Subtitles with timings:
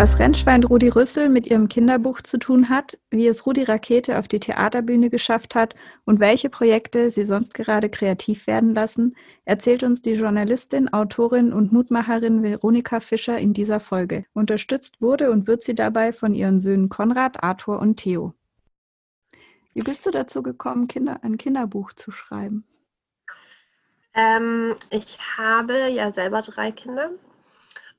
[0.00, 4.28] Was Rennschwein Rudi Rüssel mit ihrem Kinderbuch zu tun hat, wie es Rudi Rakete auf
[4.28, 5.74] die Theaterbühne geschafft hat
[6.06, 11.72] und welche Projekte sie sonst gerade kreativ werden lassen, erzählt uns die Journalistin, Autorin und
[11.72, 14.24] Mutmacherin Veronika Fischer in dieser Folge.
[14.32, 18.32] Unterstützt wurde und wird sie dabei von ihren Söhnen Konrad, Arthur und Theo.
[19.74, 22.64] Wie bist du dazu gekommen, Kinder, ein Kinderbuch zu schreiben?
[24.14, 27.10] Ähm, ich habe ja selber drei Kinder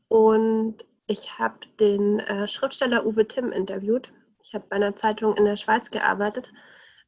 [0.08, 0.78] und
[1.12, 4.12] ich habe den äh, Schriftsteller Uwe Timm interviewt.
[4.44, 6.52] Ich habe bei einer Zeitung in der Schweiz gearbeitet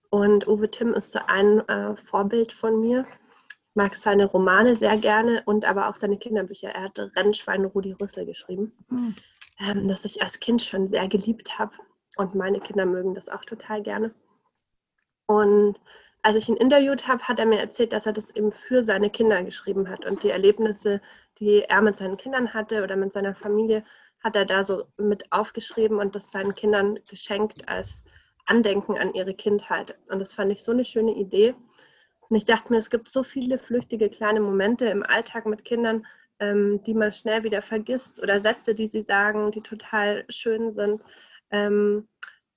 [0.09, 3.05] und Uwe Timm ist so ein äh, Vorbild von mir.
[3.69, 6.69] Ich mag seine Romane sehr gerne und aber auch seine Kinderbücher.
[6.69, 9.15] Er hat Rennschwein Rudi Rüssel geschrieben, mhm.
[9.59, 11.71] ähm, das ich als Kind schon sehr geliebt habe.
[12.17, 14.13] Und meine Kinder mögen das auch total gerne.
[15.27, 15.79] Und
[16.23, 19.09] als ich ihn interviewt habe, hat er mir erzählt, dass er das eben für seine
[19.09, 20.05] Kinder geschrieben hat.
[20.05, 21.01] Und die Erlebnisse,
[21.39, 23.83] die er mit seinen Kindern hatte oder mit seiner Familie,
[24.23, 28.05] hat er da so mit aufgeschrieben und das seinen Kindern geschenkt als
[28.45, 29.95] Andenken an ihre Kindheit.
[30.09, 31.55] Und das fand ich so eine schöne Idee.
[32.29, 36.05] Und ich dachte mir, es gibt so viele flüchtige kleine Momente im Alltag mit Kindern,
[36.39, 41.01] ähm, die man schnell wieder vergisst oder Sätze, die sie sagen, die total schön sind,
[41.51, 42.07] ähm,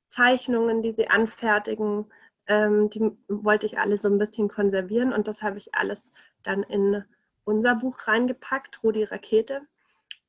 [0.09, 2.07] Zeichnungen, die sie anfertigen
[2.47, 6.63] ähm, die wollte ich alle so ein bisschen konservieren und das habe ich alles dann
[6.63, 7.05] in
[7.45, 9.63] unser Buch reingepackt, Rudi Rakete.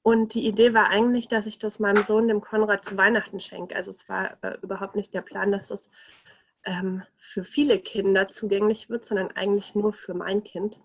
[0.03, 3.75] Und die Idee war eigentlich, dass ich das meinem Sohn, dem Konrad, zu Weihnachten schenke.
[3.75, 5.89] Also es war äh, überhaupt nicht der Plan, dass es
[6.63, 10.79] ähm, für viele Kinder zugänglich wird, sondern eigentlich nur für mein Kind.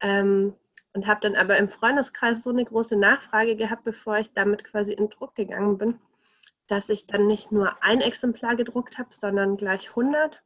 [0.00, 0.54] Ähm,
[0.92, 4.92] und habe dann aber im Freundeskreis so eine große Nachfrage gehabt, bevor ich damit quasi
[4.92, 5.98] in Druck gegangen bin,
[6.66, 10.42] dass ich dann nicht nur ein Exemplar gedruckt habe, sondern gleich 100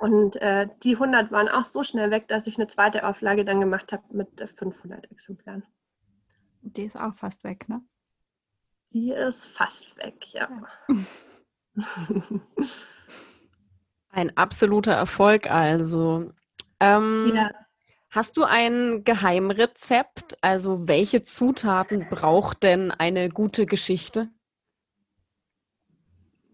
[0.00, 3.60] und äh, die 100 waren auch so schnell weg, dass ich eine zweite Auflage dann
[3.60, 5.62] gemacht habe mit 500 Exemplaren.
[6.62, 7.82] Die ist auch fast weg, ne?
[8.92, 10.48] Die ist fast weg, ja.
[10.88, 11.84] ja.
[14.10, 16.32] ein absoluter Erfolg also.
[16.80, 17.50] Ähm, ja.
[18.08, 20.38] Hast du ein Geheimrezept?
[20.40, 24.30] Also welche Zutaten braucht denn eine gute Geschichte?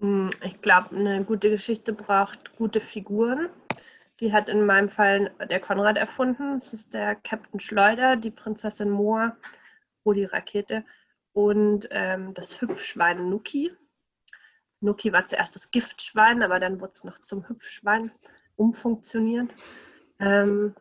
[0.01, 3.49] Hm, ich glaube, eine gute Geschichte braucht gute Figuren.
[4.21, 6.59] Die hat in meinem Fall der Konrad erfunden.
[6.59, 9.37] Das ist der Captain Schleuder, die Prinzessin Moa,
[10.05, 10.85] Rudi Rakete
[11.33, 13.73] und ähm, das Hüpfschwein Nuki.
[14.81, 18.11] Nuki war zuerst das Giftschwein, aber dann wurde es noch zum Hüpfschwein
[18.57, 19.55] umfunktioniert.
[20.19, 20.75] Ähm,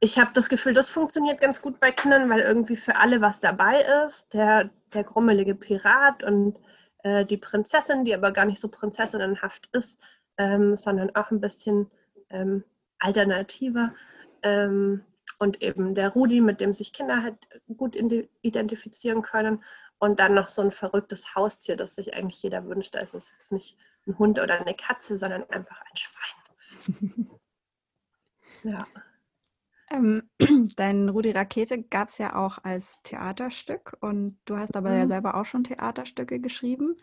[0.00, 3.38] ich habe das Gefühl, das funktioniert ganz gut bei Kindern, weil irgendwie für alle was
[3.40, 4.32] dabei ist.
[4.32, 6.58] Der, der grummelige Pirat und
[7.02, 10.00] äh, die Prinzessin, die aber gar nicht so prinzessinnenhaft ist,
[10.38, 11.90] ähm, sondern auch ein bisschen
[12.30, 12.64] ähm,
[12.98, 13.94] alternativer.
[14.42, 15.04] Ähm,
[15.38, 17.36] und eben der Rudi, mit dem sich Kinder halt
[17.76, 17.96] gut
[18.42, 19.64] identifizieren können.
[19.98, 22.96] Und dann noch so ein verrücktes Haustier, das sich eigentlich jeder wünscht.
[22.96, 27.40] Also es ist nicht ein Hund oder eine Katze, sondern einfach ein Schwein.
[28.64, 28.86] ja.
[29.90, 30.22] Ähm,
[30.76, 34.96] dein Rudi Rakete gab es ja auch als Theaterstück und du hast aber mhm.
[34.96, 36.96] ja selber auch schon Theaterstücke geschrieben.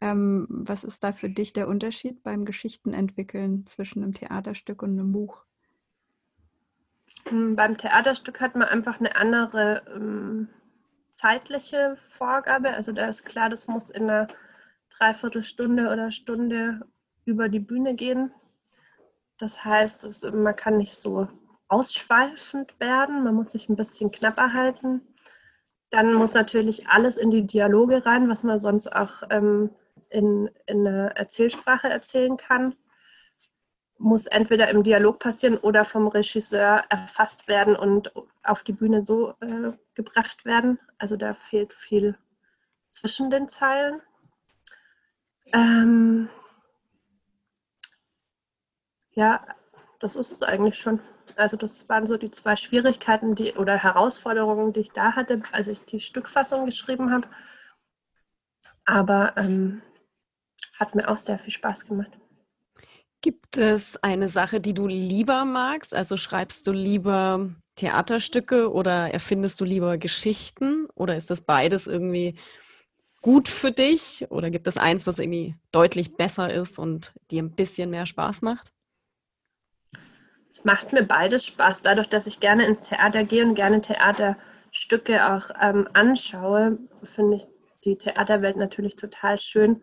[0.00, 5.12] Ähm, was ist da für dich der Unterschied beim Geschichtenentwickeln zwischen einem Theaterstück und einem
[5.12, 5.44] Buch?
[7.26, 10.48] Hm, beim Theaterstück hat man einfach eine andere ähm,
[11.10, 12.70] zeitliche Vorgabe.
[12.70, 14.28] Also da ist klar, das muss in einer
[14.98, 16.80] Dreiviertelstunde oder Stunde
[17.24, 18.32] über die Bühne gehen.
[19.38, 21.28] Das heißt, das, man kann nicht so
[21.68, 23.24] ausschweifend werden.
[23.24, 25.02] Man muss sich ein bisschen knapper halten.
[25.90, 29.70] Dann muss natürlich alles in die Dialoge rein, was man sonst auch ähm,
[30.10, 32.74] in, in einer Erzählsprache erzählen kann.
[33.98, 38.12] Muss entweder im Dialog passieren oder vom Regisseur erfasst werden und
[38.42, 40.80] auf die Bühne so äh, gebracht werden.
[40.98, 42.18] Also da fehlt viel
[42.90, 44.02] zwischen den Zeilen.
[45.52, 46.28] Ähm,
[49.12, 49.46] ja,
[50.04, 51.00] das ist es eigentlich schon.
[51.36, 55.66] Also das waren so die zwei Schwierigkeiten die, oder Herausforderungen, die ich da hatte, als
[55.66, 57.26] ich die Stückfassung geschrieben habe.
[58.84, 59.80] Aber ähm,
[60.78, 62.10] hat mir auch sehr viel Spaß gemacht.
[63.22, 65.94] Gibt es eine Sache, die du lieber magst?
[65.94, 72.38] Also schreibst du lieber Theaterstücke oder erfindest du lieber Geschichten oder ist das beides irgendwie
[73.22, 77.52] gut für dich oder gibt es eins, was irgendwie deutlich besser ist und dir ein
[77.52, 78.73] bisschen mehr Spaß macht?
[80.54, 85.32] Es macht mir beides Spaß, dadurch, dass ich gerne ins Theater gehe und gerne Theaterstücke
[85.32, 87.48] auch ähm, anschaue, finde ich
[87.84, 89.82] die Theaterwelt natürlich total schön.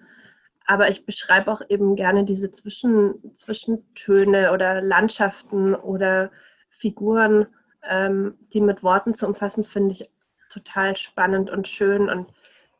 [0.66, 6.32] Aber ich beschreibe auch eben gerne diese Zwischen, Zwischentöne oder Landschaften oder
[6.70, 7.48] Figuren,
[7.84, 10.10] ähm, die mit Worten zu umfassen, finde ich
[10.50, 12.10] total spannend und schön.
[12.10, 12.32] Und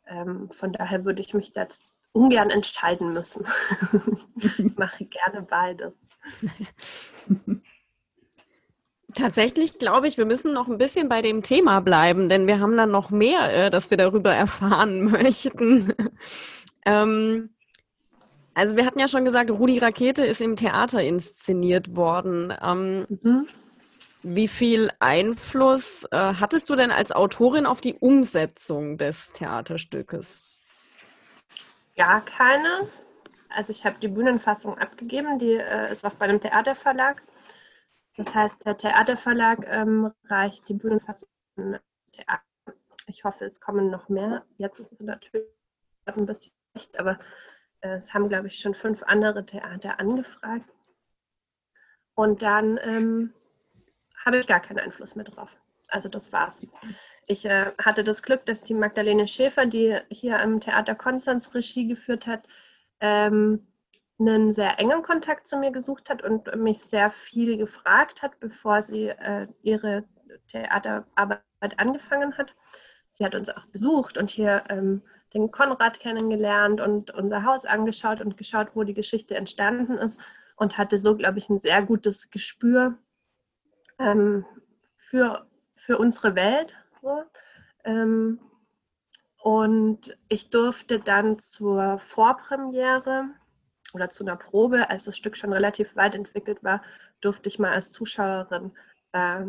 [0.06, 3.44] ähm, von daher würde ich mich jetzt ungern entscheiden müssen.
[4.36, 5.92] ich mache gerne beides.
[9.14, 12.76] Tatsächlich glaube ich, wir müssen noch ein bisschen bei dem Thema bleiben, denn wir haben
[12.76, 15.94] dann noch mehr, äh, das wir darüber erfahren möchten.
[16.86, 17.50] ähm,
[18.54, 22.52] also wir hatten ja schon gesagt, Rudi Rakete ist im Theater inszeniert worden.
[22.62, 23.48] Ähm, mhm.
[24.22, 30.44] Wie viel Einfluss äh, hattest du denn als Autorin auf die Umsetzung des Theaterstückes?
[31.96, 32.88] Gar keine.
[33.48, 37.22] Also ich habe die Bühnenfassung abgegeben, die äh, ist auch bei einem Theaterverlag.
[38.16, 41.28] Das heißt, der Theaterverlag ähm, reicht die Bühnenfassung
[42.12, 42.42] Theater.
[43.06, 44.44] Ich hoffe, es kommen noch mehr.
[44.58, 45.46] Jetzt ist es natürlich
[46.06, 47.18] ein bisschen schlecht, aber
[47.80, 50.68] äh, es haben, glaube ich, schon fünf andere Theater angefragt.
[52.14, 53.32] Und dann ähm,
[54.24, 55.50] habe ich gar keinen Einfluss mehr drauf.
[55.88, 56.60] Also das war's.
[57.26, 61.86] Ich äh, hatte das Glück, dass die Magdalene Schäfer, die hier am Theater Konstanz Regie
[61.86, 62.46] geführt hat,
[63.00, 63.66] ähm,
[64.28, 68.82] einen sehr engen Kontakt zu mir gesucht hat und mich sehr viel gefragt hat, bevor
[68.82, 70.04] sie äh, ihre
[70.48, 71.42] Theaterarbeit
[71.76, 72.54] angefangen hat.
[73.10, 75.02] Sie hat uns auch besucht und hier ähm,
[75.34, 80.20] den Konrad kennengelernt und unser Haus angeschaut und geschaut, wo die Geschichte entstanden ist
[80.56, 82.98] und hatte so, glaube ich, ein sehr gutes Gespür
[83.98, 84.44] ähm,
[84.96, 85.46] für,
[85.76, 86.74] für unsere Welt.
[87.00, 87.24] So.
[87.84, 88.40] Ähm,
[89.38, 93.30] und ich durfte dann zur Vorpremiere
[93.94, 96.82] oder zu einer Probe, als das Stück schon relativ weit entwickelt war,
[97.20, 98.72] durfte ich mal als Zuschauerin
[99.12, 99.46] äh,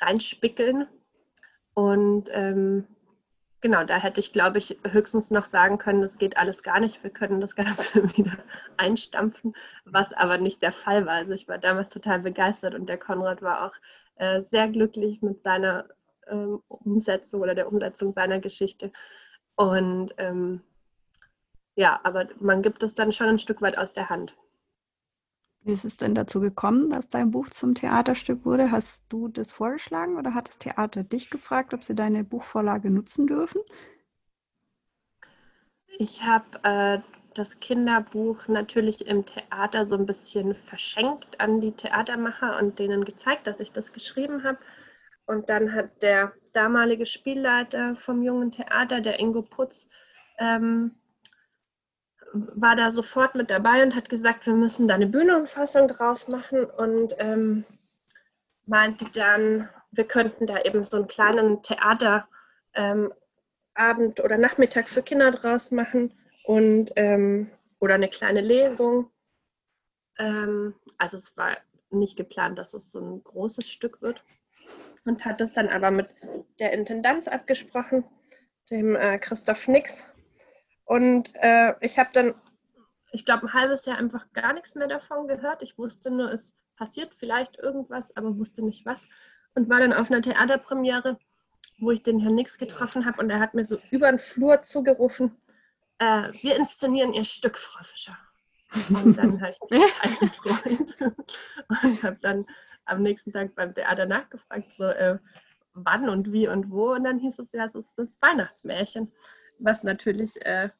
[0.00, 0.86] reinspickeln.
[1.74, 2.86] Und ähm,
[3.60, 7.02] genau, da hätte ich, glaube ich, höchstens noch sagen können, das geht alles gar nicht,
[7.02, 8.36] wir können das Ganze wieder
[8.76, 9.54] einstampfen,
[9.84, 11.14] was aber nicht der Fall war.
[11.14, 13.74] Also ich war damals total begeistert und der Konrad war auch
[14.16, 15.86] äh, sehr glücklich mit seiner
[16.26, 18.92] ähm, Umsetzung oder der Umsetzung seiner Geschichte.
[19.56, 20.62] Und ähm,
[21.74, 24.34] ja, aber man gibt es dann schon ein Stück weit aus der Hand.
[25.64, 28.72] Wie ist es denn dazu gekommen, dass dein Buch zum Theaterstück wurde?
[28.72, 33.28] Hast du das vorgeschlagen oder hat das Theater dich gefragt, ob sie deine Buchvorlage nutzen
[33.28, 33.60] dürfen?
[35.98, 36.98] Ich habe äh,
[37.34, 43.46] das Kinderbuch natürlich im Theater so ein bisschen verschenkt an die Theatermacher und denen gezeigt,
[43.46, 44.58] dass ich das geschrieben habe.
[45.26, 49.88] Und dann hat der damalige Spielleiter vom Jungen Theater, der Ingo Putz,
[50.38, 50.96] ähm,
[52.32, 56.64] war da sofort mit dabei und hat gesagt, wir müssen da eine Bühnenumfassung draus machen.
[56.64, 57.64] Und ähm,
[58.66, 62.26] meinte dann, wir könnten da eben so einen kleinen Theaterabend
[62.74, 66.12] ähm, oder Nachmittag für Kinder draus machen
[66.44, 67.50] und ähm,
[67.80, 69.10] oder eine kleine Lesung.
[70.18, 71.56] Ähm, also es war
[71.90, 74.22] nicht geplant, dass es so ein großes Stück wird.
[75.04, 76.08] Und hat es dann aber mit
[76.60, 78.04] der Intendanz abgesprochen,
[78.70, 80.06] dem äh, Christoph Nix,
[80.92, 82.34] und äh, ich habe dann,
[83.12, 85.62] ich glaube, ein halbes Jahr einfach gar nichts mehr davon gehört.
[85.62, 89.08] Ich wusste nur, es passiert vielleicht irgendwas, aber wusste nicht was.
[89.54, 91.18] Und war dann auf einer Theaterpremiere,
[91.78, 94.60] wo ich den Herrn Nix getroffen habe und er hat mir so über den Flur
[94.60, 95.34] zugerufen,
[95.96, 98.18] äh, wir inszenieren Ihr Stück, Frau Fischer.
[98.90, 100.96] Und dann habe ich mich eingefreut
[101.68, 102.44] und habe dann
[102.84, 105.18] am nächsten Tag beim Theater nachgefragt, so äh,
[105.72, 106.92] wann und wie und wo.
[106.92, 109.10] Und dann hieß es ja, es ist das Weihnachtsmärchen
[109.64, 110.70] was natürlich äh,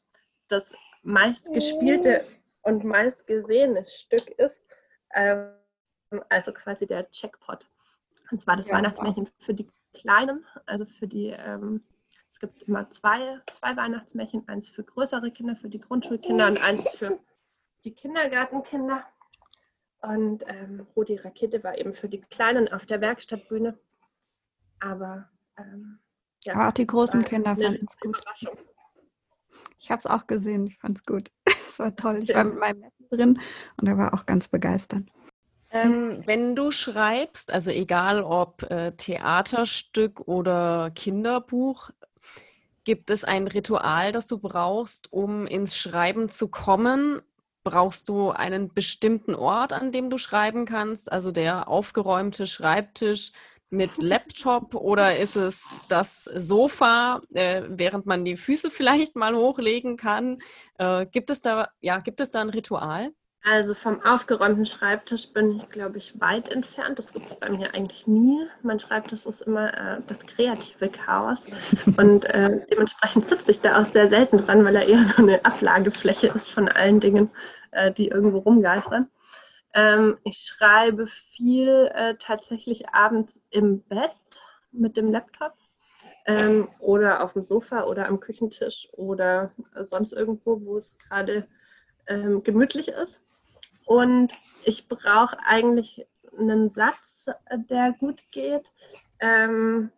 [0.53, 2.25] das meistgespielte
[2.63, 4.63] und meistgesehene Stück ist.
[5.15, 5.49] Ähm,
[6.29, 7.67] also quasi der Checkpot.
[8.31, 9.33] Und zwar das ja, Weihnachtsmärchen wow.
[9.39, 11.83] für die Kleinen, also für die, ähm,
[12.31, 16.89] es gibt immer zwei, zwei Weihnachtsmärchen, eins für größere Kinder, für die Grundschulkinder und eins
[16.89, 17.19] für
[17.85, 19.05] die Kindergartenkinder.
[20.01, 23.79] Und ähm, Rudi Rakete war eben für die Kleinen auf der Werkstattbühne.
[24.81, 25.29] Aber
[25.59, 26.01] ähm,
[26.45, 28.19] ja, auch die großen Kinder fanden es gut.
[29.79, 31.31] Ich habe es auch gesehen, ich fand es gut.
[31.73, 32.19] Es war toll.
[32.23, 33.41] Ich war mit meinem Neffen drin
[33.79, 35.05] und er war auch ganz begeistert.
[35.71, 41.91] Ähm, wenn du schreibst, also egal ob äh, Theaterstück oder Kinderbuch,
[42.85, 47.23] gibt es ein Ritual, das du brauchst, um ins Schreiben zu kommen?
[47.65, 51.11] Brauchst du einen bestimmten Ort, an dem du schreiben kannst?
[51.11, 53.33] Also der aufgeräumte Schreibtisch,
[53.73, 59.97] mit Laptop oder ist es das Sofa, äh, während man die Füße vielleicht mal hochlegen
[59.97, 60.39] kann?
[60.79, 63.13] Äh, gibt es da, ja, gibt es da ein Ritual?
[63.45, 66.99] Also vom aufgeräumten Schreibtisch bin ich, glaube ich, weit entfernt.
[66.99, 68.47] Das gibt es bei mir eigentlich nie.
[68.63, 71.47] Mein Schreibtisch ist immer äh, das kreative Chaos.
[71.97, 75.45] Und äh, dementsprechend sitze ich da auch sehr selten dran, weil er eher so eine
[75.45, 77.31] Ablagefläche ist von allen Dingen,
[77.73, 79.09] äh, die irgendwo rumgeistern.
[79.75, 84.13] Ähm, ich schreibe viel äh, tatsächlich abends im Bett
[84.71, 85.55] mit dem Laptop
[86.27, 91.47] ähm, oder auf dem Sofa oder am Küchentisch oder sonst irgendwo, wo es gerade
[92.07, 93.21] ähm, gemütlich ist.
[93.87, 94.33] Und
[94.65, 96.07] ich brauche eigentlich
[96.39, 97.27] einen Satz,
[97.71, 98.71] der gut geht.
[99.21, 99.91] Ähm,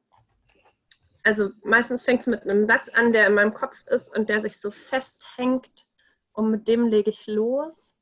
[1.23, 4.41] also meistens fängt es mit einem Satz an, der in meinem Kopf ist und der
[4.41, 5.87] sich so festhängt
[6.33, 7.94] und mit dem lege ich los.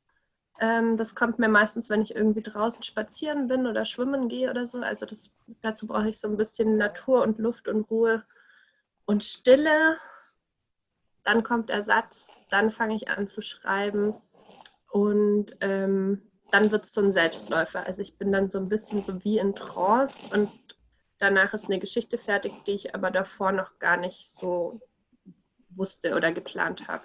[0.63, 4.69] Ähm, das kommt mir meistens, wenn ich irgendwie draußen spazieren bin oder schwimmen gehe oder
[4.69, 4.79] so.
[4.79, 8.23] Also das, dazu brauche ich so ein bisschen Natur und Luft und Ruhe
[9.05, 9.99] und Stille.
[11.25, 14.15] Dann kommt der Satz, dann fange ich an zu schreiben
[14.89, 17.85] und ähm, dann wird es so ein Selbstläufer.
[17.85, 20.49] Also ich bin dann so ein bisschen so wie in Trance und
[21.19, 24.81] danach ist eine Geschichte fertig, die ich aber davor noch gar nicht so
[25.71, 27.03] wusste oder geplant habe.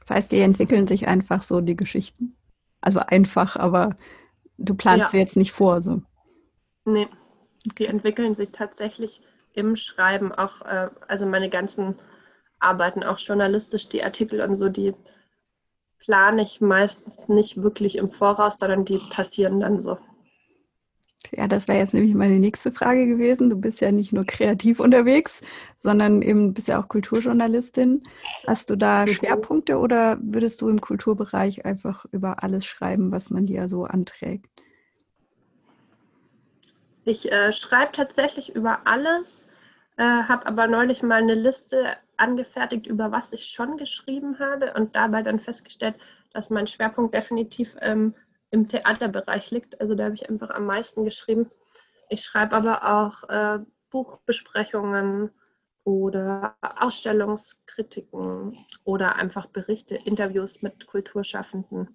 [0.00, 2.34] Das heißt, die entwickeln sich einfach so, die Geschichten.
[2.82, 3.96] Also einfach, aber
[4.58, 5.10] du planst ja.
[5.10, 5.80] sie jetzt nicht vor.
[5.80, 6.02] So.
[6.84, 7.08] Nee,
[7.78, 9.22] die entwickeln sich tatsächlich
[9.54, 11.94] im Schreiben auch, äh, also meine ganzen
[12.58, 14.94] Arbeiten, auch journalistisch, die Artikel und so, die
[15.98, 19.98] plane ich meistens nicht wirklich im Voraus, sondern die passieren dann so.
[21.34, 23.48] Ja, das wäre jetzt nämlich meine nächste Frage gewesen.
[23.48, 25.40] Du bist ja nicht nur kreativ unterwegs,
[25.80, 28.02] sondern eben bist ja auch Kulturjournalistin.
[28.46, 29.08] Hast du da mhm.
[29.08, 34.46] Schwerpunkte oder würdest du im Kulturbereich einfach über alles schreiben, was man dir so anträgt?
[37.04, 39.46] Ich äh, schreibe tatsächlich über alles,
[39.96, 44.94] äh, habe aber neulich mal eine Liste angefertigt, über was ich schon geschrieben habe und
[44.94, 45.96] dabei dann festgestellt,
[46.34, 48.14] dass mein Schwerpunkt definitiv ähm,
[48.52, 49.80] im Theaterbereich liegt.
[49.80, 51.50] Also da habe ich einfach am meisten geschrieben.
[52.08, 53.58] Ich schreibe aber auch äh,
[53.90, 55.30] Buchbesprechungen
[55.84, 61.88] oder Ausstellungskritiken oder einfach Berichte, Interviews mit Kulturschaffenden.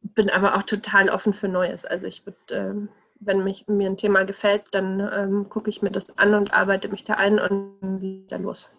[0.00, 1.84] Bin aber auch total offen für Neues.
[1.84, 2.88] Also ich würde ähm,
[3.20, 6.88] wenn mich, mir ein Thema gefällt, dann ähm, gucke ich mir das an und arbeite
[6.88, 8.70] mich da ein und wieder los.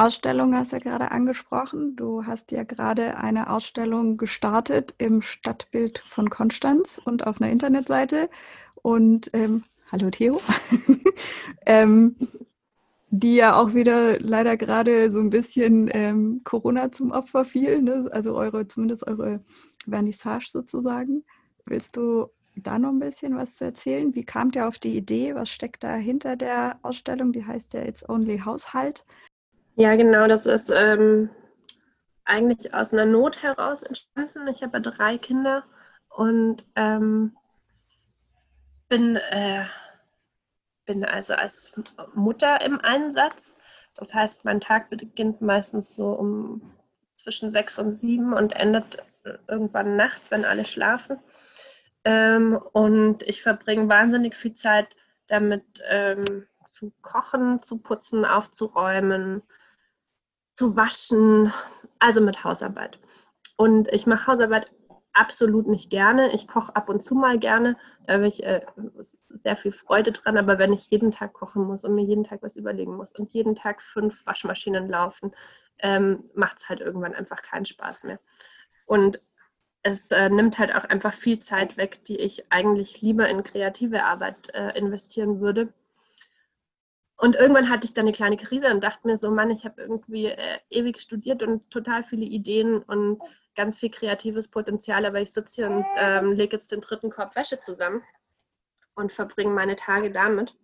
[0.00, 1.94] Ausstellung hast du ja gerade angesprochen.
[1.94, 8.30] Du hast ja gerade eine Ausstellung gestartet im Stadtbild von Konstanz und auf einer Internetseite.
[8.76, 10.40] Und ähm, hallo Theo.
[11.66, 12.16] ähm,
[13.10, 18.08] die ja auch wieder leider gerade so ein bisschen ähm, Corona zum Opfer fiel, ne?
[18.10, 19.44] also eure, zumindest eure
[19.86, 21.24] Vernissage sozusagen.
[21.66, 24.14] Willst du da noch ein bisschen was zu erzählen?
[24.14, 25.34] Wie kamt ihr auf die Idee?
[25.34, 27.32] Was steckt da hinter der Ausstellung?
[27.32, 29.04] Die heißt ja It's Only Haushalt.
[29.80, 31.30] Ja, genau, das ist ähm,
[32.26, 34.46] eigentlich aus einer Not heraus entstanden.
[34.48, 35.64] Ich habe drei Kinder
[36.10, 37.34] und ähm,
[38.90, 39.64] bin, äh,
[40.84, 41.72] bin also als
[42.12, 43.56] Mutter im Einsatz.
[43.94, 46.74] Das heißt, mein Tag beginnt meistens so um
[47.16, 49.02] zwischen sechs und sieben und endet
[49.48, 51.20] irgendwann nachts, wenn alle schlafen.
[52.04, 54.94] Ähm, und ich verbringe wahnsinnig viel Zeit
[55.26, 59.42] damit ähm, zu kochen, zu putzen, aufzuräumen,
[60.54, 61.52] zu waschen,
[61.98, 62.98] also mit Hausarbeit.
[63.56, 64.70] Und ich mache Hausarbeit
[65.12, 66.32] absolut nicht gerne.
[66.32, 67.76] Ich koche ab und zu mal gerne,
[68.06, 68.64] da habe ich äh,
[69.28, 70.38] sehr viel Freude dran.
[70.38, 73.32] Aber wenn ich jeden Tag kochen muss und mir jeden Tag was überlegen muss und
[73.32, 75.32] jeden Tag fünf Waschmaschinen laufen,
[75.78, 78.20] ähm, macht es halt irgendwann einfach keinen Spaß mehr.
[78.86, 79.20] Und
[79.82, 84.04] es äh, nimmt halt auch einfach viel Zeit weg, die ich eigentlich lieber in kreative
[84.04, 85.72] Arbeit äh, investieren würde.
[87.20, 89.82] Und irgendwann hatte ich dann eine kleine Krise und dachte mir so, Mann, ich habe
[89.82, 93.20] irgendwie äh, ewig studiert und total viele Ideen und
[93.54, 97.36] ganz viel kreatives Potenzial, aber ich sitze hier und ähm, lege jetzt den dritten Korb
[97.36, 98.02] Wäsche zusammen
[98.94, 100.54] und verbringe meine Tage damit.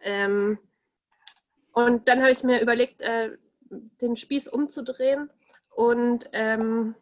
[0.00, 0.58] Ähm,
[1.72, 3.36] und dann habe ich mir überlegt, äh,
[4.00, 5.28] den Spieß umzudrehen
[5.74, 6.94] und ähm,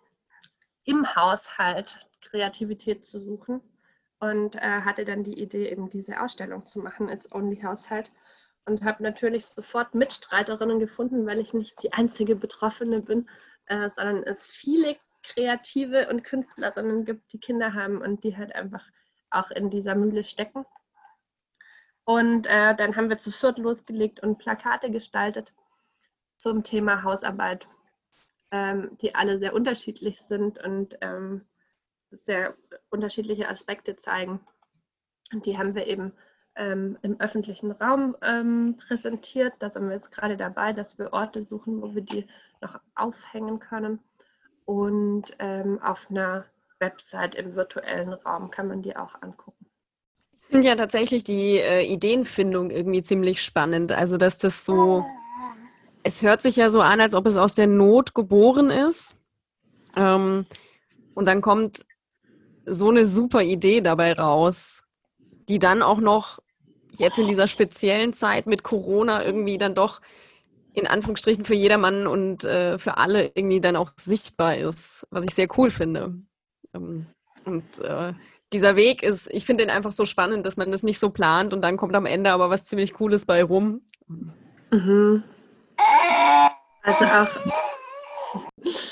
[0.82, 3.60] im Haushalt Kreativität zu suchen
[4.18, 8.10] und äh, hatte dann die Idee, eben diese Ausstellung zu machen, It's Only Haushalt.
[8.66, 13.28] Und habe natürlich sofort Mitstreiterinnen gefunden, weil ich nicht die einzige Betroffene bin,
[13.66, 18.84] äh, sondern es viele Kreative und Künstlerinnen gibt, die Kinder haben und die halt einfach
[19.30, 20.64] auch in dieser Mühle stecken.
[22.04, 25.52] Und äh, dann haben wir zu viert losgelegt und Plakate gestaltet
[26.36, 27.66] zum Thema Hausarbeit
[28.50, 31.44] ähm, die alle sehr unterschiedlich sind und ähm,
[32.10, 32.56] sehr
[32.90, 34.40] unterschiedliche Aspekte zeigen.
[35.32, 36.12] Und die haben wir eben
[36.56, 39.54] ähm, im öffentlichen Raum ähm, präsentiert.
[39.58, 42.26] Da sind wir jetzt gerade dabei, dass wir Orte suchen, wo wir die
[42.60, 44.00] noch aufhängen können.
[44.64, 46.44] Und ähm, auf einer
[46.80, 49.66] Website im virtuellen Raum kann man die auch angucken.
[50.38, 53.92] Ich finde ja tatsächlich die äh, Ideenfindung irgendwie ziemlich spannend.
[53.92, 55.04] Also, dass das so,
[56.02, 59.16] es hört sich ja so an, als ob es aus der Not geboren ist.
[59.96, 60.46] Ähm,
[61.14, 61.84] und dann kommt
[62.64, 64.82] so eine super Idee dabei raus,
[65.48, 66.40] die dann auch noch
[66.98, 70.00] jetzt in dieser speziellen Zeit mit Corona irgendwie dann doch
[70.72, 75.34] in Anführungsstrichen für jedermann und äh, für alle irgendwie dann auch sichtbar ist, was ich
[75.34, 76.14] sehr cool finde.
[76.74, 77.06] Ähm,
[77.44, 78.12] und äh,
[78.52, 81.54] dieser Weg ist, ich finde den einfach so spannend, dass man das nicht so plant
[81.54, 83.80] und dann kommt am Ende aber was ziemlich Cooles bei rum.
[84.70, 85.24] Mhm.
[86.82, 87.28] Also auch.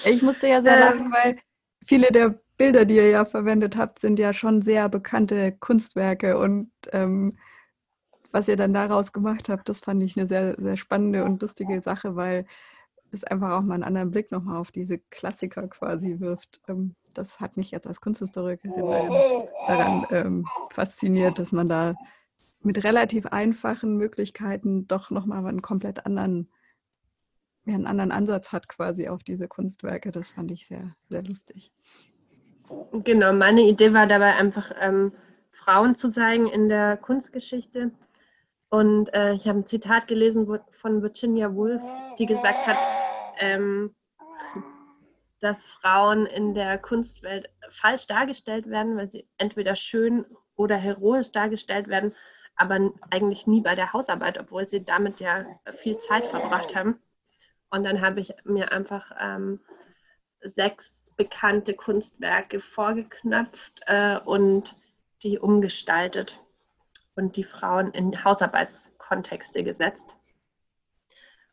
[0.07, 1.39] Ich musste ja sehr lachen, weil
[1.85, 6.71] viele der Bilder, die ihr ja verwendet habt, sind ja schon sehr bekannte Kunstwerke und
[6.93, 7.37] ähm,
[8.35, 11.81] was ihr dann daraus gemacht habt, das fand ich eine sehr, sehr spannende und lustige
[11.81, 12.47] Sache, weil
[13.13, 16.61] es einfach auch mal einen anderen Blick nochmal auf diese Klassiker quasi wirft.
[16.67, 21.95] Ähm, das hat mich jetzt als Kunsthistorikerin daran ähm, fasziniert, dass man da
[22.61, 26.51] mit relativ einfachen Möglichkeiten doch nochmal einen komplett anderen,
[27.67, 30.11] ja, einen anderen Ansatz hat quasi auf diese Kunstwerke.
[30.11, 31.71] Das fand ich sehr, sehr lustig.
[33.05, 35.13] Genau, meine Idee war dabei einfach ähm,
[35.53, 37.93] Frauen zu zeigen in der Kunstgeschichte
[38.75, 41.81] und äh, ich habe ein Zitat gelesen von Virginia Woolf,
[42.19, 42.77] die gesagt hat,
[43.39, 43.95] ähm,
[45.39, 50.27] dass Frauen in der Kunstwelt falsch dargestellt werden, weil sie entweder schön
[50.57, 52.17] oder heroisch dargestellt werden,
[52.57, 57.01] aber eigentlich nie bei der Hausarbeit, obwohl sie damit ja viel Zeit verbracht haben.
[57.71, 59.61] Und dann habe ich mir einfach ähm,
[60.41, 64.75] sechs bekannte Kunstwerke vorgeknöpft äh, und
[65.23, 66.41] die umgestaltet
[67.17, 70.17] und die Frauen in Hausarbeitskontexte gesetzt.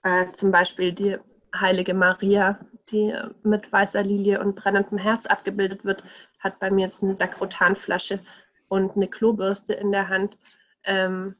[0.03, 1.17] Äh, zum Beispiel die
[1.55, 6.03] heilige Maria, die mit weißer Lilie und brennendem Herz abgebildet wird,
[6.39, 8.19] hat bei mir jetzt eine Sakrotanflasche
[8.67, 10.37] und eine Klobürste in der Hand.
[10.83, 11.35] Ähm,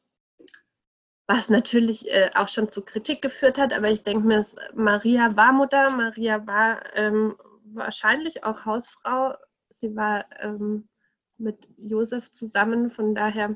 [1.28, 5.54] was natürlich äh, auch schon zu Kritik geführt hat, aber ich denke mir, Maria war
[5.54, 9.36] Mutter, Maria war ähm, wahrscheinlich auch Hausfrau,
[9.70, 10.90] sie war ähm,
[11.38, 13.56] mit Josef zusammen, von daher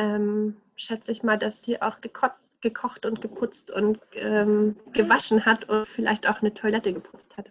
[0.00, 2.28] ähm, schätze ich mal, dass sie auch geko
[2.62, 7.50] gekocht und geputzt und ähm, gewaschen hat und vielleicht auch eine Toilette geputzt hat.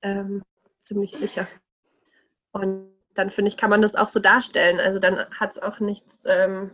[0.00, 0.42] Ähm,
[0.80, 1.46] ziemlich sicher.
[2.52, 4.80] Und dann finde ich, kann man das auch so darstellen.
[4.80, 6.70] Also dann hat es auch nichts, ähm,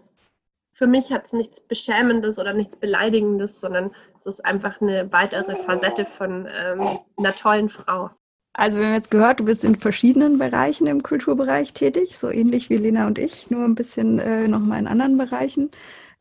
[0.72, 5.56] für mich hat es nichts Beschämendes oder nichts Beleidigendes, sondern es ist einfach eine weitere
[5.56, 8.10] Facette von ähm, einer tollen Frau.
[8.57, 12.71] Also wir haben jetzt gehört, du bist in verschiedenen Bereichen im Kulturbereich tätig, so ähnlich
[12.71, 15.73] wie Lena und ich, nur ein bisschen äh, nochmal in anderen Bereichen.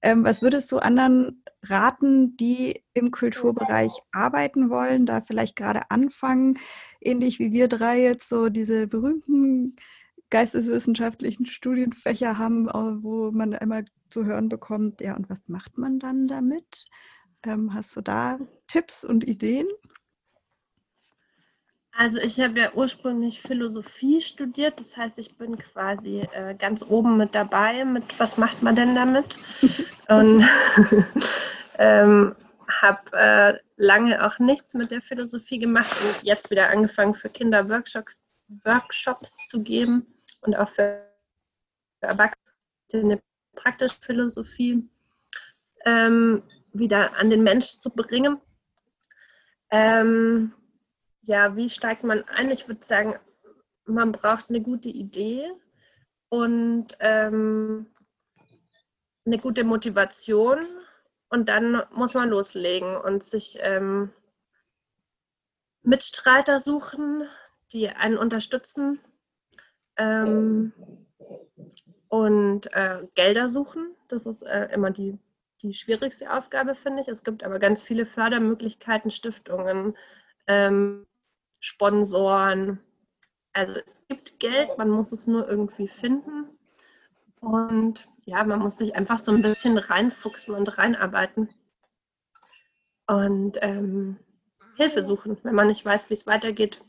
[0.02, 6.58] Ähm, was würdest du anderen raten, die im Kulturbereich arbeiten wollen, da vielleicht gerade anfangen,
[7.02, 9.76] ähnlich wie wir drei jetzt so diese berühmten
[10.32, 12.68] geisteswissenschaftlichen Studienfächer haben,
[13.04, 16.86] wo man einmal zu hören bekommt, ja, und was macht man dann damit?
[17.44, 19.68] Ähm, hast du da Tipps und Ideen?
[21.96, 27.18] Also ich habe ja ursprünglich Philosophie studiert, das heißt, ich bin quasi äh, ganz oben
[27.18, 29.36] mit dabei, mit was macht man denn damit?
[30.08, 30.48] Und
[31.78, 32.36] ähm,
[32.68, 37.70] habe äh, lange auch nichts mit der Philosophie gemacht und jetzt wieder angefangen für Kinder
[37.70, 38.20] Workshops,
[38.64, 40.06] Workshops zu geben
[40.42, 41.04] und auch für,
[42.04, 43.22] Erwachsene
[43.56, 44.88] praktische Philosophie
[45.86, 48.40] ähm, wieder an den Mensch zu bringen.
[49.72, 50.54] Ähm,
[51.26, 52.52] ja, wie steigt man ein?
[52.52, 53.16] Ich würde sagen,
[53.86, 55.50] man braucht eine gute Idee
[56.30, 57.88] und ähm,
[59.26, 60.66] eine gute Motivation
[61.30, 64.12] und dann muss man loslegen und sich ähm,
[65.82, 67.28] Mitstreiter suchen,
[67.72, 69.00] die einen unterstützen
[69.98, 70.74] ähm,
[72.10, 73.96] und äh, Gelder suchen.
[74.08, 75.18] Das ist äh, immer die,
[75.62, 77.08] die schwierigste Aufgabe, finde ich.
[77.08, 79.98] Es gibt aber ganz viele Fördermöglichkeiten, Stiftungen,
[80.48, 81.06] ähm,
[81.64, 82.80] Sponsoren.
[83.54, 86.50] Also es gibt Geld, man muss es nur irgendwie finden.
[87.40, 91.50] Und ja, man muss sich einfach so ein bisschen reinfuchsen und reinarbeiten.
[93.08, 94.20] Und ähm,
[94.76, 96.82] Hilfe suchen, wenn man nicht weiß, wie es weitergeht.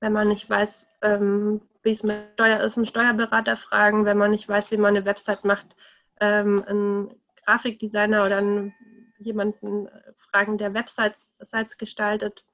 [0.00, 4.04] Wenn man nicht weiß, ähm, wie es mit Steuer ist, einen Steuerberater fragen.
[4.04, 5.76] Wenn man nicht weiß, wie man eine Website macht,
[6.20, 7.14] ähm, einen
[7.46, 8.74] Grafikdesigner oder einen,
[9.18, 9.88] jemanden
[10.18, 12.44] fragen, der Websites gestaltet.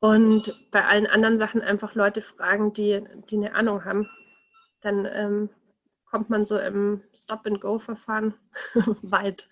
[0.00, 4.08] Und bei allen anderen Sachen einfach Leute fragen, die, die eine Ahnung haben.
[4.80, 5.50] Dann ähm,
[6.06, 8.34] kommt man so im Stop-and-Go-Verfahren
[9.02, 9.48] weit.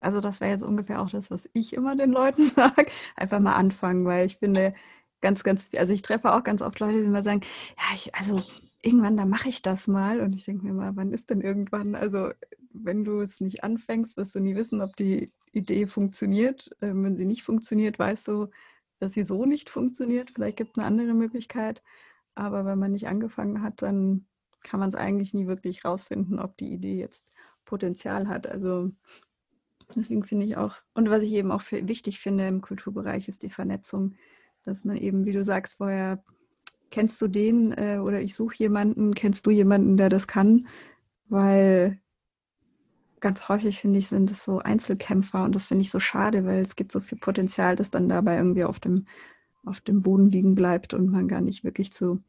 [0.00, 2.86] Also das wäre jetzt ungefähr auch das, was ich immer den Leuten sage.
[3.16, 4.74] Einfach mal anfangen, weil ich finde
[5.20, 7.42] ganz, ganz, also ich treffe auch ganz oft Leute, die immer sagen,
[7.76, 8.42] ja, ich, also
[8.82, 10.20] irgendwann, da mache ich das mal.
[10.20, 11.94] Und ich denke mir mal, wann ist denn irgendwann?
[11.96, 12.30] Also
[12.72, 16.70] wenn du es nicht anfängst, wirst du nie wissen, ob die Idee funktioniert.
[16.80, 18.48] Ähm, wenn sie nicht funktioniert, weißt du,
[18.98, 20.30] dass sie so nicht funktioniert.
[20.30, 21.82] Vielleicht gibt es eine andere Möglichkeit.
[22.34, 24.26] Aber wenn man nicht angefangen hat, dann
[24.62, 27.24] kann man es eigentlich nie wirklich rausfinden, ob die Idee jetzt
[27.64, 28.46] Potenzial hat.
[28.46, 28.90] Also
[29.94, 33.50] deswegen finde ich auch, und was ich eben auch wichtig finde im Kulturbereich, ist die
[33.50, 34.14] Vernetzung,
[34.62, 36.22] dass man eben, wie du sagst vorher,
[36.90, 40.66] kennst du den äh, oder ich suche jemanden, kennst du jemanden, der das kann?
[41.28, 42.00] Weil
[43.20, 46.60] ganz häufig, finde ich, sind es so Einzelkämpfer und das finde ich so schade, weil
[46.60, 49.06] es gibt so viel Potenzial, das dann dabei irgendwie auf dem,
[49.64, 52.22] auf dem Boden liegen bleibt und man gar nicht wirklich zu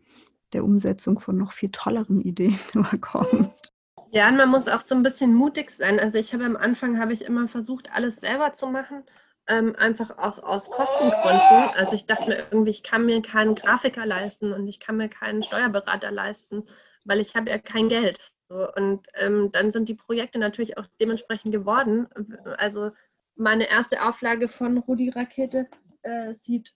[0.53, 3.71] der Umsetzung von noch viel tolleren Ideen überkommt.
[4.11, 5.99] Ja, und man muss auch so ein bisschen mutig sein.
[5.99, 9.03] Also ich habe am Anfang habe ich immer versucht, alles selber zu machen,
[9.47, 11.69] ähm, einfach auch aus Kostengründen.
[11.75, 15.07] Also ich dachte mir irgendwie, ich kann mir keinen Grafiker leisten und ich kann mir
[15.07, 16.65] keinen Steuerberater leisten,
[17.05, 18.19] weil ich habe ja kein Geld.
[18.51, 22.09] So, und ähm, dann sind die Projekte natürlich auch dementsprechend geworden.
[22.57, 22.91] Also
[23.35, 25.67] meine erste Auflage von Rudi Rakete
[26.01, 26.73] äh, sieht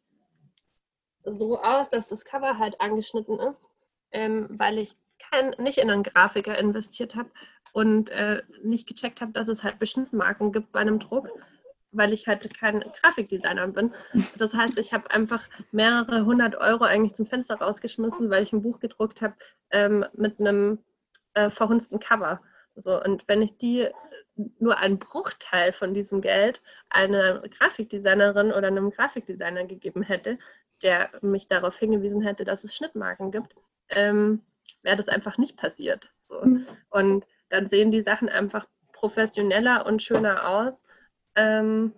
[1.25, 3.61] so aus, dass das Cover halt angeschnitten ist,
[4.11, 7.29] ähm, weil ich kein, nicht in einen Grafiker investiert habe
[7.73, 11.27] und äh, nicht gecheckt habe, dass es halt Beschnittmarken gibt bei einem Druck,
[11.91, 13.93] weil ich halt kein Grafikdesigner bin.
[14.37, 18.61] Das heißt, ich habe einfach mehrere hundert Euro eigentlich zum Fenster rausgeschmissen, weil ich ein
[18.61, 19.35] Buch gedruckt habe
[19.71, 20.79] ähm, mit einem
[21.35, 22.41] äh, verhunzten Cover.
[22.75, 23.87] So, und wenn ich die
[24.59, 30.37] nur einen Bruchteil von diesem Geld einer Grafikdesignerin oder einem Grafikdesigner gegeben hätte,
[30.83, 33.55] der mich darauf hingewiesen hätte, dass es Schnittmarken gibt,
[33.89, 34.41] ähm,
[34.81, 36.09] wäre das einfach nicht passiert.
[36.27, 36.41] So.
[36.41, 36.67] Mhm.
[36.89, 40.81] Und dann sehen die Sachen einfach professioneller und schöner aus.
[41.35, 41.93] Ähm,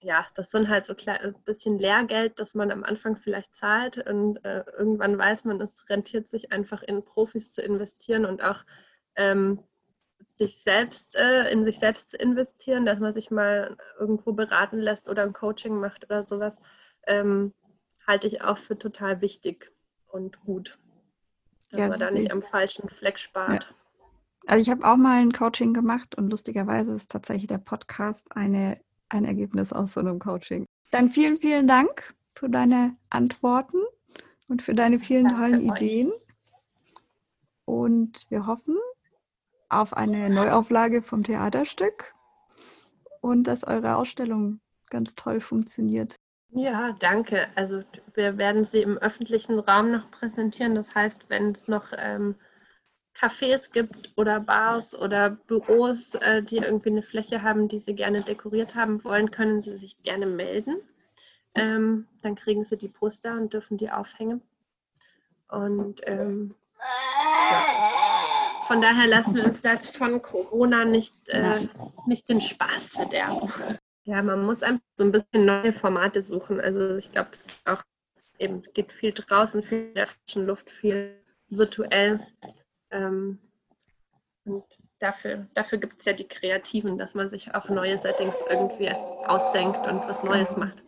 [0.00, 4.44] ja, das sind halt so ein bisschen Lehrgeld, das man am Anfang vielleicht zahlt und
[4.44, 8.64] äh, irgendwann weiß man, es rentiert sich einfach in Profis zu investieren und auch
[9.16, 9.60] ähm,
[10.34, 15.08] sich selbst äh, in sich selbst zu investieren, dass man sich mal irgendwo beraten lässt
[15.08, 16.60] oder ein Coaching macht oder sowas,
[17.06, 17.52] ähm,
[18.06, 19.72] halte ich auch für total wichtig
[20.06, 20.78] und gut
[21.70, 23.64] dass ja, man da nicht am falschen Fleck spart.
[23.64, 23.76] Ja.
[24.46, 28.80] Also ich habe auch mal ein Coaching gemacht und lustigerweise ist tatsächlich der Podcast eine,
[29.08, 30.66] ein Ergebnis aus so einem Coaching.
[30.90, 33.78] Dann vielen, vielen Dank für deine Antworten
[34.48, 36.12] und für deine vielen Danke tollen Ideen.
[37.64, 38.76] Und wir hoffen
[39.68, 42.14] auf eine Neuauflage vom Theaterstück
[43.20, 46.16] und dass eure Ausstellung ganz toll funktioniert.
[46.50, 47.48] Ja, danke.
[47.56, 47.82] Also
[48.14, 50.74] wir werden sie im öffentlichen Raum noch präsentieren.
[50.74, 52.36] Das heißt, wenn es noch ähm,
[53.18, 58.22] Cafés gibt oder Bars oder Büros, äh, die irgendwie eine Fläche haben, die sie gerne
[58.22, 60.76] dekoriert haben wollen, können sie sich gerne melden.
[61.54, 64.42] Ähm, dann kriegen sie die Poster und dürfen die aufhängen.
[65.48, 68.64] Und ähm, ja.
[68.66, 71.66] von daher lassen wir uns das von Corona nicht, äh,
[72.06, 73.52] nicht den Spaß verderben.
[74.04, 76.60] Ja, man muss einfach so ein bisschen neue Formate suchen.
[76.60, 77.82] Also ich glaube, es geht auch
[78.38, 82.26] eben geht viel draußen, viel in der frischen Luft, viel virtuell.
[82.90, 83.38] Ähm,
[84.44, 84.64] und
[84.98, 89.86] dafür, dafür gibt es ja die Kreativen, dass man sich auch neue Settings irgendwie ausdenkt
[89.86, 90.66] und was Neues genau.
[90.66, 90.82] macht.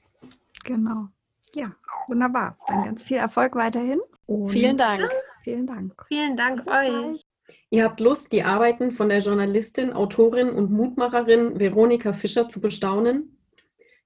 [0.64, 1.08] Genau.
[1.52, 1.72] Ja,
[2.08, 2.56] wunderbar.
[2.68, 4.00] Dann ganz viel Erfolg weiterhin.
[4.26, 5.10] Und vielen Dank.
[5.42, 5.94] Vielen Dank.
[6.06, 7.22] Vielen Dank euch.
[7.70, 13.36] Ihr habt Lust, die Arbeiten von der Journalistin, Autorin und Mutmacherin Veronika Fischer zu bestaunen?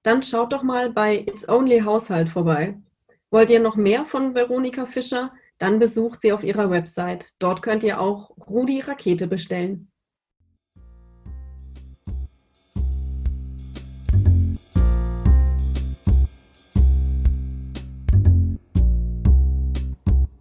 [0.03, 2.79] Dann schaut doch mal bei It's Only Haushalt vorbei.
[3.31, 5.33] Wollt ihr noch mehr von Veronika Fischer?
[5.57, 7.31] Dann besucht sie auf ihrer Website.
[7.39, 9.89] Dort könnt ihr auch Rudi Rakete bestellen.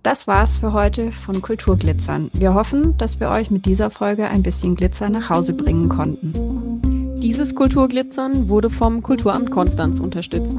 [0.02, 2.28] Das war's für heute von Kulturglitzern.
[2.34, 7.20] Wir hoffen, dass wir euch mit dieser Folge ein bisschen Glitzer nach Hause bringen konnten.
[7.20, 10.58] Dieses Kulturglitzern wurde vom Kulturamt Konstanz unterstützt.